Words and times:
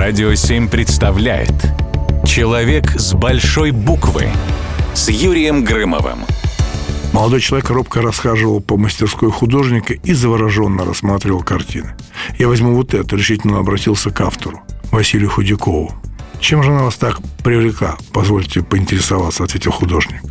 Радио 0.00 0.34
7 0.34 0.68
представляет 0.68 1.52
Человек 2.26 2.98
с 2.98 3.12
большой 3.12 3.70
буквы 3.70 4.30
с 4.94 5.10
Юрием 5.10 5.62
Грымовым. 5.62 6.20
Молодой 7.12 7.42
человек 7.42 7.68
робко 7.68 8.00
расхаживал 8.00 8.62
по 8.62 8.78
мастерской 8.78 9.30
художника 9.30 9.92
и 9.92 10.14
завороженно 10.14 10.86
рассматривал 10.86 11.42
картины. 11.42 11.90
«Я 12.38 12.48
возьму 12.48 12.74
вот 12.76 12.94
это»,— 12.94 13.14
решительно 13.16 13.58
обратился 13.58 14.10
к 14.10 14.18
автору, 14.22 14.62
Василию 14.90 15.28
Худякову. 15.28 15.92
«Чем 16.40 16.62
же 16.62 16.70
она 16.70 16.84
вас 16.84 16.96
так 16.96 17.20
привлекла?» 17.44 17.98
«Позвольте 18.14 18.62
поинтересоваться»,— 18.62 19.44
ответил 19.44 19.70
художник. 19.70 20.22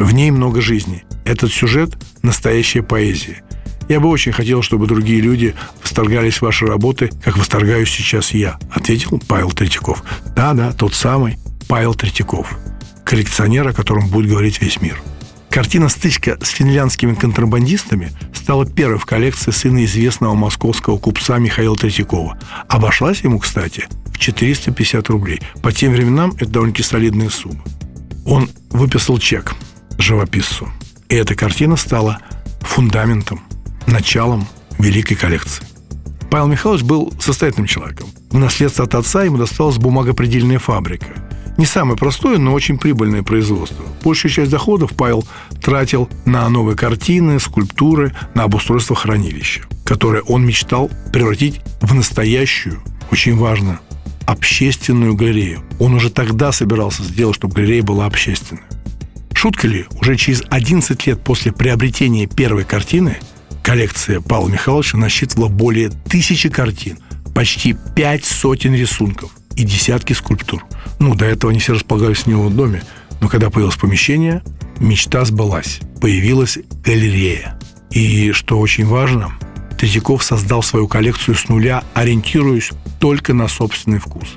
«В 0.00 0.12
ней 0.12 0.32
много 0.32 0.60
жизни. 0.60 1.04
Этот 1.24 1.52
сюжет– 1.52 1.96
настоящая 2.22 2.82
поэзия. 2.82 3.44
Я 3.88 4.00
бы 4.00 4.08
очень 4.08 4.32
хотел, 4.32 4.62
чтобы 4.62 4.86
другие 4.86 5.20
люди 5.20 5.54
восторгались 5.82 6.40
вашей 6.40 6.68
работой, 6.68 7.10
как 7.22 7.36
восторгаюсь 7.36 7.90
сейчас 7.90 8.32
я»,– 8.32 8.58
ответил 8.72 9.20
Павел 9.28 9.50
Третьяков. 9.50 10.02
«Да-да, 10.34 10.72
тот 10.72 10.94
самый 10.94 11.38
Павел 11.68 11.94
Третьяков, 11.94 12.58
коллекционер, 13.04 13.68
о 13.68 13.72
котором 13.72 14.08
будет 14.08 14.30
говорить 14.30 14.60
весь 14.60 14.80
мир». 14.80 15.02
Картина 15.52 15.90
«Стычка 15.90 16.38
с 16.42 16.48
финляндскими 16.48 17.12
контрабандистами» 17.12 18.10
стала 18.32 18.64
первой 18.64 18.98
в 18.98 19.04
коллекции 19.04 19.50
сына 19.50 19.84
известного 19.84 20.34
московского 20.34 20.96
купца 20.96 21.36
Михаила 21.36 21.76
Третьякова. 21.76 22.38
Обошлась 22.68 23.20
ему, 23.20 23.38
кстати, 23.38 23.86
в 24.06 24.18
450 24.18 25.10
рублей. 25.10 25.42
По 25.62 25.70
тем 25.70 25.92
временам 25.92 26.32
это 26.36 26.46
довольно-таки 26.46 26.82
солидная 26.82 27.28
сумма. 27.28 27.62
Он 28.24 28.48
выписал 28.70 29.18
чек 29.18 29.52
живописцу. 29.98 30.70
И 31.10 31.16
эта 31.16 31.34
картина 31.34 31.76
стала 31.76 32.20
фундаментом, 32.62 33.42
началом 33.86 34.46
великой 34.78 35.16
коллекции. 35.16 35.64
Павел 36.30 36.46
Михайлович 36.46 36.82
был 36.82 37.12
состоятельным 37.20 37.66
человеком. 37.66 38.08
В 38.30 38.38
наследство 38.38 38.84
от 38.84 38.94
отца 38.94 39.22
ему 39.22 39.36
досталась 39.36 39.76
бумагопредельная 39.76 40.58
фабрика. 40.58 41.08
Не 41.58 41.66
самое 41.66 41.98
простое, 41.98 42.38
но 42.38 42.54
очень 42.54 42.78
прибыльное 42.78 43.22
производство. 43.22 43.84
Большую 44.02 44.32
часть 44.32 44.50
доходов 44.50 44.92
Павел 44.96 45.26
тратил 45.60 46.08
на 46.24 46.48
новые 46.48 46.76
картины, 46.76 47.38
скульптуры, 47.38 48.14
на 48.34 48.44
обустройство 48.44 48.96
хранилища, 48.96 49.62
которое 49.84 50.22
он 50.22 50.46
мечтал 50.46 50.90
превратить 51.12 51.60
в 51.82 51.94
настоящую, 51.94 52.82
очень 53.10 53.36
важно, 53.36 53.80
общественную 54.26 55.14
галерею. 55.14 55.62
Он 55.78 55.94
уже 55.94 56.08
тогда 56.08 56.52
собирался 56.52 57.02
сделать, 57.02 57.36
чтобы 57.36 57.54
галерея 57.54 57.82
была 57.82 58.06
общественной. 58.06 58.62
Шутка 59.34 59.66
ли, 59.66 59.86
уже 60.00 60.16
через 60.16 60.42
11 60.48 61.06
лет 61.06 61.22
после 61.22 61.52
приобретения 61.52 62.26
первой 62.26 62.64
картины 62.64 63.18
коллекция 63.62 64.20
Павла 64.20 64.48
Михайловича 64.48 64.98
насчитывала 64.98 65.48
более 65.48 65.90
тысячи 65.90 66.48
картин, 66.48 66.98
почти 67.34 67.76
пять 67.94 68.24
сотен 68.24 68.74
рисунков 68.74 69.30
и 69.56 69.64
десятки 69.64 70.12
скульптур. 70.12 70.64
Ну, 70.98 71.14
до 71.14 71.24
этого 71.24 71.50
они 71.50 71.60
все 71.60 71.74
располагались 71.74 72.26
у 72.26 72.30
него 72.30 72.44
в 72.48 72.54
доме, 72.54 72.82
но 73.20 73.28
когда 73.28 73.50
появилось 73.50 73.76
помещение, 73.76 74.42
мечта 74.78 75.24
сбылась. 75.24 75.80
Появилась 76.00 76.58
галерея. 76.84 77.58
И, 77.90 78.32
что 78.32 78.58
очень 78.58 78.86
важно, 78.86 79.32
Третьяков 79.78 80.22
создал 80.22 80.62
свою 80.62 80.88
коллекцию 80.88 81.34
с 81.34 81.48
нуля, 81.48 81.84
ориентируясь 81.94 82.70
только 83.00 83.34
на 83.34 83.48
собственный 83.48 83.98
вкус. 83.98 84.28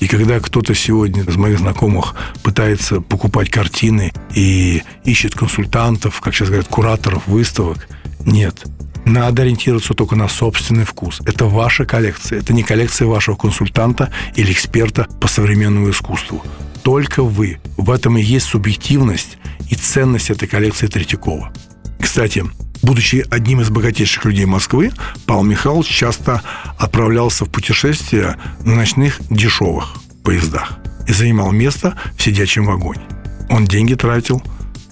И 0.00 0.08
когда 0.08 0.40
кто-то 0.40 0.74
сегодня 0.74 1.22
из 1.22 1.36
моих 1.36 1.58
знакомых 1.58 2.14
пытается 2.42 3.00
покупать 3.00 3.50
картины 3.50 4.12
и 4.34 4.82
ищет 5.04 5.34
консультантов, 5.34 6.20
как 6.20 6.34
сейчас 6.34 6.48
говорят, 6.48 6.68
кураторов 6.68 7.26
выставок, 7.26 7.88
нет. 8.26 8.64
Надо 9.04 9.42
ориентироваться 9.42 9.94
только 9.94 10.16
на 10.16 10.28
собственный 10.28 10.84
вкус. 10.84 11.20
Это 11.24 11.46
ваша 11.46 11.86
коллекция. 11.86 12.40
Это 12.40 12.52
не 12.52 12.64
коллекция 12.64 13.06
вашего 13.06 13.36
консультанта 13.36 14.12
или 14.34 14.52
эксперта 14.52 15.06
по 15.20 15.28
современному 15.28 15.90
искусству. 15.90 16.42
Только 16.82 17.22
вы. 17.22 17.58
В 17.76 17.90
этом 17.90 18.18
и 18.18 18.22
есть 18.22 18.46
субъективность 18.46 19.38
и 19.70 19.74
ценность 19.76 20.30
этой 20.30 20.48
коллекции 20.48 20.88
Третьякова. 20.88 21.52
Кстати, 22.00 22.44
Будучи 22.82 23.24
одним 23.30 23.62
из 23.62 23.70
богатейших 23.70 24.26
людей 24.26 24.44
Москвы, 24.44 24.92
Павел 25.26 25.42
Михайлович 25.42 25.88
часто 25.88 26.42
отправлялся 26.78 27.44
в 27.44 27.50
путешествия 27.50 28.36
на 28.64 28.76
ночных 28.76 29.18
дешевых 29.28 29.94
поездах 30.22 30.78
и 31.08 31.12
занимал 31.12 31.50
место 31.50 31.98
в 32.16 32.22
сидячем 32.22 32.64
вагоне. 32.66 33.02
Он 33.50 33.64
деньги 33.64 33.94
тратил 33.94 34.42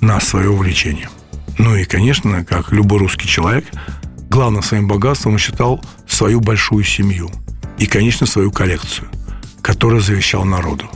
на 0.00 0.19
свое 0.20 0.50
увлечение. 0.50 1.09
Ну 1.59 1.76
и, 1.76 1.84
конечно, 1.84 2.44
как 2.44 2.72
любой 2.72 2.98
русский 2.98 3.28
человек, 3.28 3.66
главным 4.28 4.62
своим 4.62 4.88
богатством 4.88 5.34
он 5.34 5.38
считал 5.38 5.84
свою 6.09 6.41
большую 6.41 6.84
семью 6.84 7.31
и, 7.78 7.87
конечно, 7.87 8.26
свою 8.26 8.50
коллекцию, 8.50 9.09
которую 9.62 10.00
завещал 10.00 10.44
народу. 10.44 10.87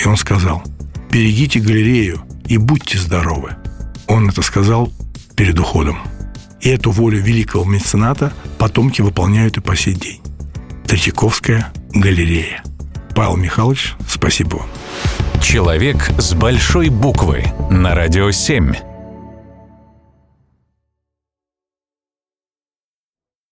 И 0.00 0.06
он 0.06 0.16
сказал, 0.16 0.62
берегите 1.10 1.60
галерею 1.60 2.22
и 2.46 2.56
будьте 2.56 2.98
здоровы. 2.98 3.56
Он 4.06 4.28
это 4.28 4.42
сказал 4.42 4.92
перед 5.34 5.58
уходом. 5.58 5.98
И 6.60 6.68
эту 6.68 6.90
волю 6.90 7.20
великого 7.20 7.64
мецената 7.64 8.32
потомки 8.58 9.02
выполняют 9.02 9.56
и 9.58 9.60
по 9.60 9.76
сей 9.76 9.94
день. 9.94 10.20
Третьяковская 10.86 11.72
галерея. 11.92 12.62
Павел 13.14 13.36
Михайлович, 13.36 13.94
спасибо 14.08 14.56
вам. 14.56 14.68
Человек 15.42 16.10
с 16.18 16.34
большой 16.34 16.88
буквы 16.88 17.44
на 17.70 17.94
радио 17.94 18.30
7. 18.30 18.95